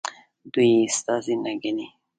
[0.53, 1.85] دوی یې استازي نه ګڼي.